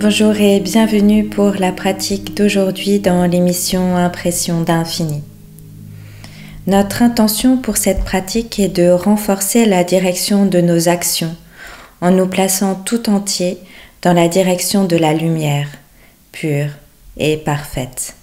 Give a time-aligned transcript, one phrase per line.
[0.00, 5.24] Bonjour et bienvenue pour la pratique d'aujourd'hui dans l'émission Impression d'infini.
[6.68, 11.34] Notre intention pour cette pratique est de renforcer la direction de nos actions
[12.00, 13.58] en nous plaçant tout entier
[14.02, 15.66] dans la direction de la lumière,
[16.30, 16.70] pure
[17.16, 18.17] et parfaite.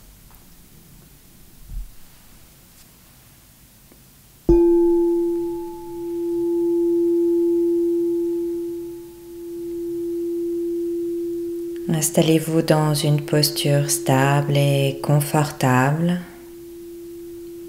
[11.98, 16.20] Installez-vous dans une posture stable et confortable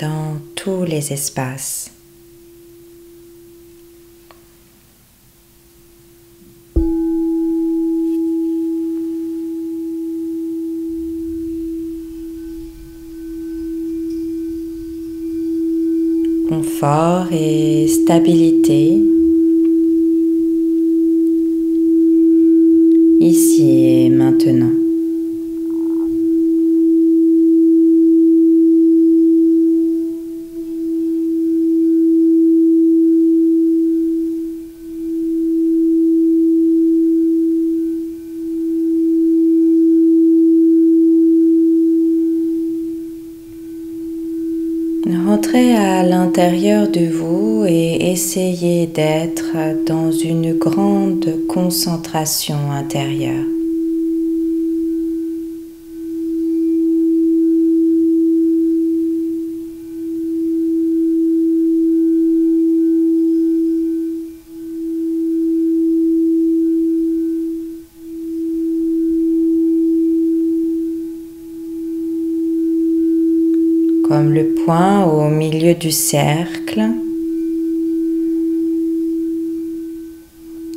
[0.00, 1.92] dans tous les espaces.
[16.48, 19.15] Confort et stabilité
[23.20, 24.70] ici et maintenant.
[45.26, 46.02] Rentrez à
[46.36, 49.56] de vous et essayez d'être
[49.86, 53.46] dans une grande concentration intérieure.
[74.08, 75.04] comme le point
[75.56, 76.82] milieu du cercle.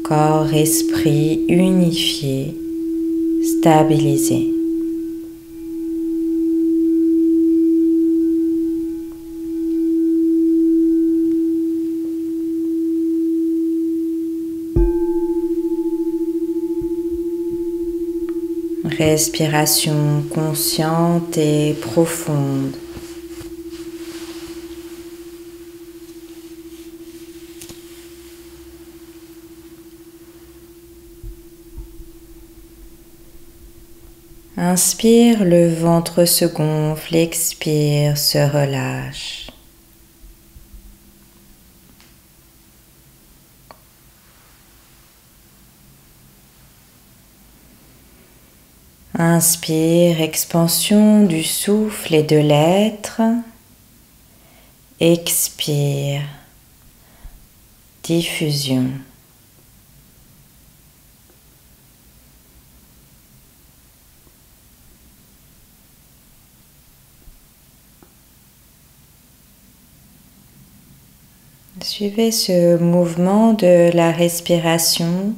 [0.05, 2.55] Corps, esprit unifié,
[3.43, 4.53] stabilisé.
[18.97, 22.75] Respiration consciente et profonde.
[34.71, 39.49] Inspire, le ventre se gonfle, expire, se relâche.
[49.17, 53.21] Inspire, expansion du souffle et de l'être.
[54.99, 56.21] Expire,
[58.03, 58.91] diffusion.
[71.81, 75.33] Suivez ce mouvement de la respiration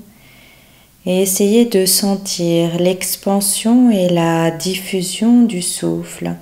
[1.06, 6.34] et essayez de sentir l'expansion et la diffusion du souffle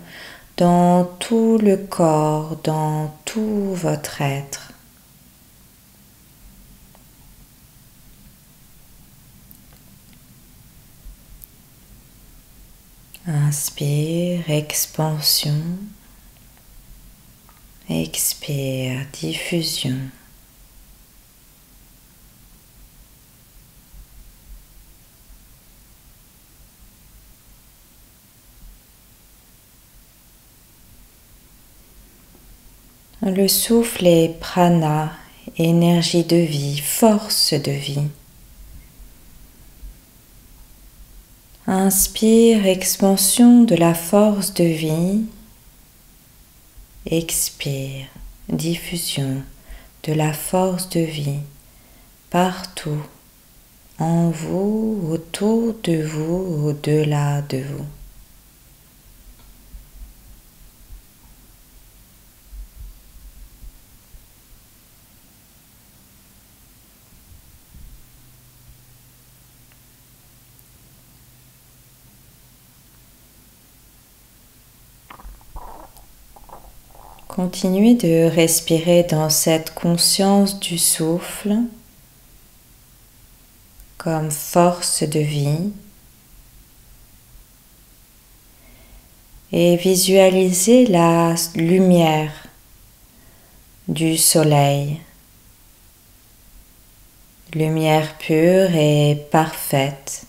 [0.55, 4.71] dans tout le corps, dans tout votre être.
[13.27, 15.53] Inspire, expansion.
[17.89, 19.97] Expire, diffusion.
[33.23, 35.11] Le souffle est prana,
[35.57, 38.07] énergie de vie, force de vie.
[41.65, 45.21] Inspire, expansion de la force de vie.
[47.05, 48.07] Expire,
[48.49, 49.41] diffusion
[50.03, 51.39] de la force de vie
[52.29, 53.01] partout,
[53.99, 57.85] en vous, autour de vous, au-delà de vous.
[77.41, 81.55] Continuez de respirer dans cette conscience du souffle
[83.97, 85.71] comme force de vie
[89.53, 92.33] et visualisez la lumière
[93.87, 94.99] du soleil,
[97.53, 100.23] lumière pure et parfaite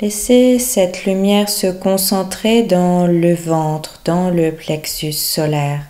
[0.00, 5.82] Laissez cette lumière se concentrer dans le ventre, dans le plexus solaire.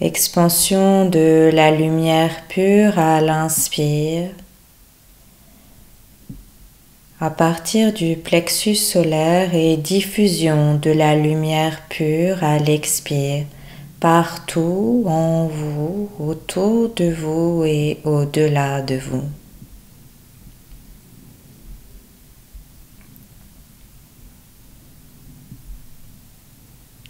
[0.00, 4.30] Expansion de la lumière pure à l'inspire.
[7.18, 13.46] À partir du plexus solaire et diffusion de la lumière pure à l'expire,
[14.00, 19.24] partout en vous, autour de vous et au-delà de vous.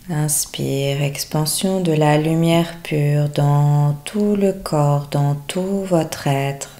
[0.09, 6.76] Inspire, expansion de la lumière pure dans tout le corps, dans tout votre être.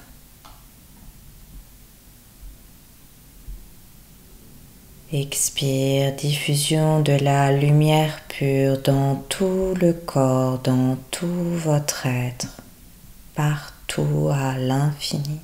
[5.13, 12.57] Expire, diffusion de la lumière pure dans tout le corps, dans tout votre être,
[13.33, 15.39] partout à l'infini.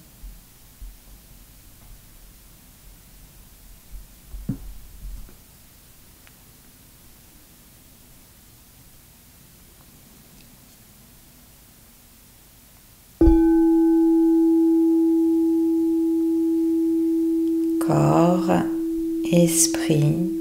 [19.34, 20.32] Esprit,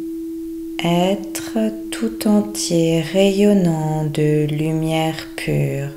[0.84, 1.58] être
[1.90, 5.88] tout entier rayonnant de lumière pure.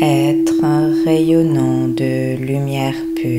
[0.00, 3.13] être rayonnant de lumière pure.
[3.24, 3.30] Vous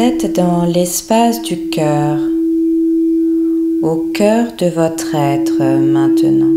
[0.00, 2.18] êtes dans l'espace du cœur
[3.86, 6.50] au cœur de votre être maintenant.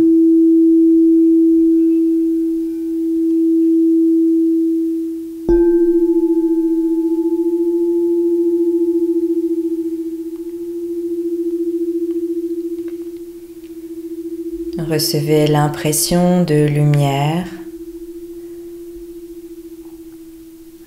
[14.90, 17.46] Recevez l'impression de lumière,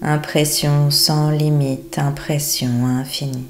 [0.01, 3.47] impression sans limite, impression infinie.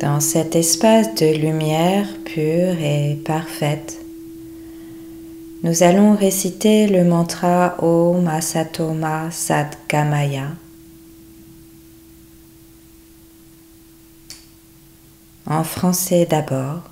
[0.00, 3.98] Dans cet espace de lumière pure et parfaite,
[5.62, 9.30] nous allons réciter le mantra Om Asatoma.
[15.46, 16.82] En français d'abord.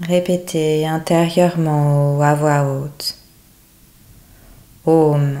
[0.00, 3.16] Répétez intérieurement ou à voix haute.
[4.84, 5.38] Om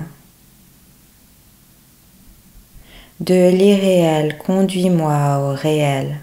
[3.20, 6.18] de l'irréel, conduis-moi au réel.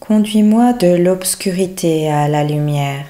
[0.00, 3.04] Conduis-moi de l'obscurité à la lumière.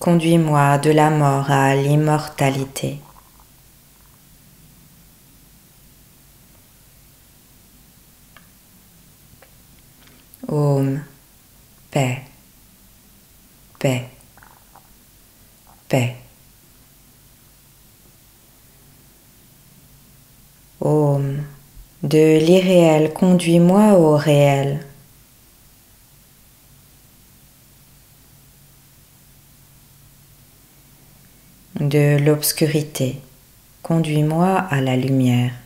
[0.00, 2.98] Conduis-moi de la mort à l'immortalité.
[10.52, 11.00] Om,
[11.90, 12.20] paix,
[13.78, 14.04] paix,
[15.88, 16.14] paix.
[20.80, 21.38] Om,
[22.02, 24.84] de l'irréel, conduis-moi au réel.
[31.80, 33.22] De l'obscurité,
[33.82, 35.61] conduis-moi à la lumière.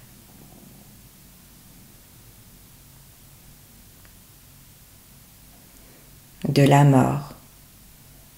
[6.56, 7.34] De la mort.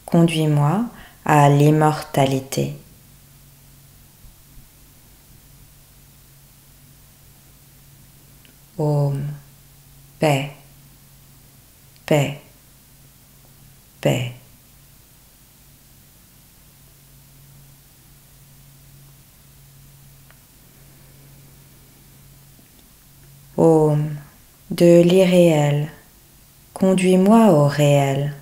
[0.05, 0.87] Conduis-moi
[1.25, 2.77] à l'immortalité.
[8.77, 9.23] Om,
[10.19, 10.51] paix,
[12.07, 12.41] paix,
[14.01, 14.33] paix.
[23.57, 24.17] Om
[24.71, 25.91] de l'irréel,
[26.79, 28.35] conduis-moi au réel.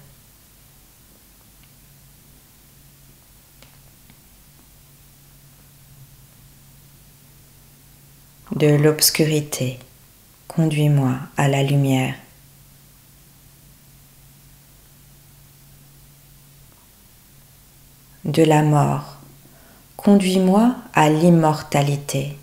[8.54, 9.78] De l'obscurité,
[10.48, 12.14] conduis-moi à la lumière.
[18.26, 19.16] De la mort,
[19.96, 22.36] conduis-moi à l'immortalité.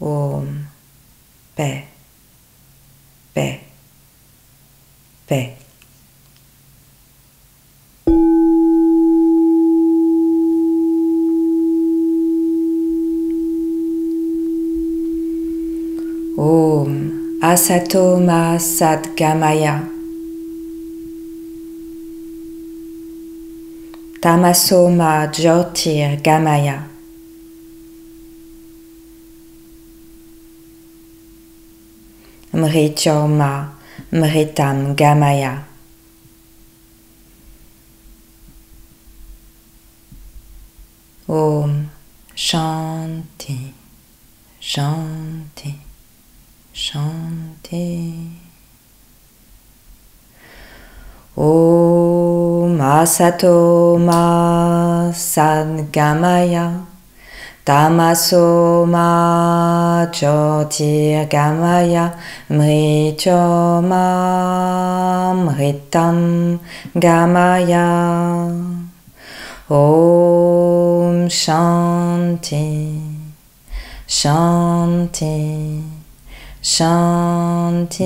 [0.00, 0.66] Om,
[1.56, 1.84] paix,
[3.34, 3.60] paix,
[5.26, 5.52] paix.
[16.38, 17.16] Om.
[17.40, 19.88] Asato Ma Sadgamaya
[24.20, 26.95] Tamaso Ma Jyotir Gamaya
[32.56, 33.52] Mrityoma
[34.12, 35.62] Mritam Gamaya
[41.28, 41.90] Om
[42.34, 43.72] Shanti
[44.60, 45.74] Shanti
[46.72, 48.30] Shanti.
[51.36, 56.85] Om Asato Ma Sadgamaya
[57.66, 62.14] Tamaso Ma Jyotirgamaya
[62.48, 66.60] Mrityo Ma Mritam
[66.94, 68.46] Gamaya
[69.68, 73.02] Om Shanti
[74.06, 75.96] Shanti
[76.66, 78.02] Shanti.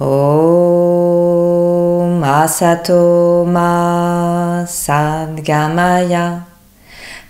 [0.00, 0.63] Om
[2.44, 6.44] Asato Ma Sadgamaya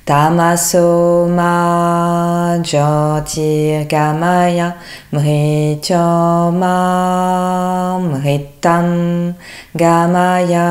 [0.05, 4.75] Tamaso Ma Jyotirgamaya
[5.13, 9.35] Mrityo Ma Mritam
[9.77, 10.71] Gamaya.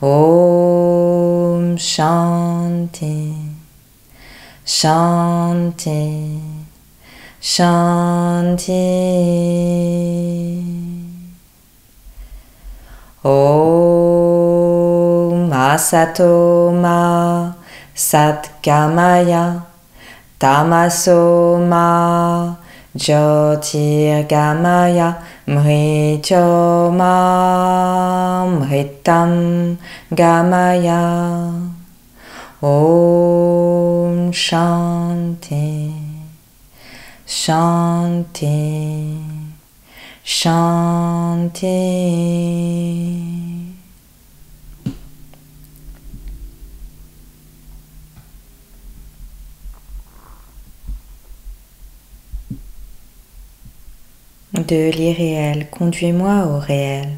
[0.00, 3.34] Om Shanti.
[4.64, 6.40] Shanti,
[7.38, 8.80] Shanti.
[13.22, 13.30] Om
[15.52, 17.52] Asato Ma
[17.94, 19.62] Satgamaya
[20.38, 22.56] Tamaso Ma
[22.96, 29.76] Jyotirgamaya Mrityo Ma Mritam
[30.10, 31.52] Gamaya
[32.62, 35.92] Om Shanti,
[37.26, 39.10] Shanti,
[40.32, 41.66] Shanti.
[54.54, 57.16] De l'irréel, conduis-moi au réel.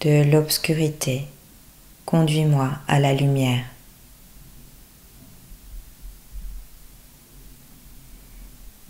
[0.00, 1.26] de l'obscurité,
[2.04, 3.73] conduis-moi à la lumière.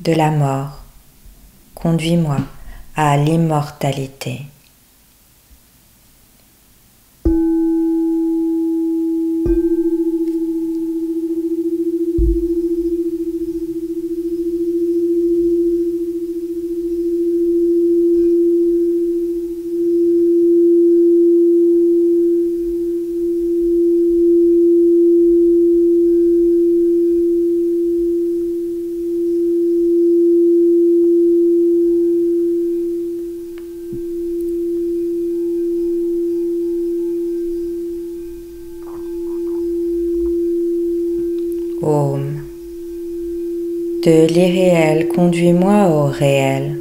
[0.04, 0.80] De la mort,
[1.74, 2.36] conduis-moi
[2.94, 4.42] à l'immortalité.
[44.04, 46.78] De l'irréel, conduis-moi au réel.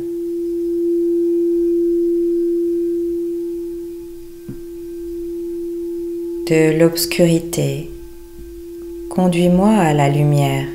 [6.50, 7.90] De l'obscurité,
[9.10, 10.68] conduis-moi à la lumière.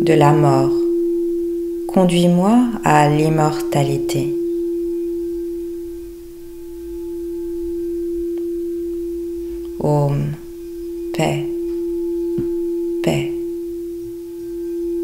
[0.00, 0.72] De la mort,
[1.86, 4.34] conduis-moi à l'immortalité.
[11.16, 11.46] Paix,
[13.04, 13.30] paix,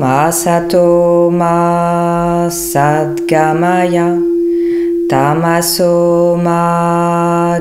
[0.02, 4.08] Asato Ma Sadgamaya
[5.08, 7.60] Tamaso ma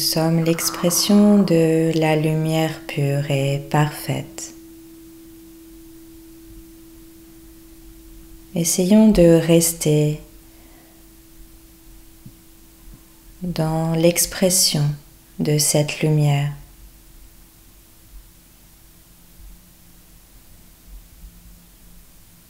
[0.03, 4.53] sommes l'expression de la lumière pure et parfaite.
[8.53, 10.19] Essayons de rester
[13.41, 14.83] dans l'expression
[15.39, 16.51] de cette lumière.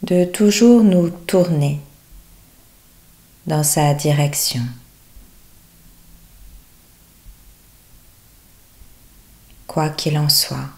[0.02, 1.80] De toujours nous tourner
[3.46, 4.62] dans sa direction.
[9.74, 10.68] Quoi qu'il en soit.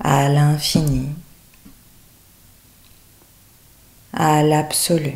[0.00, 1.10] À l'infini,
[4.12, 5.12] à l'absolu.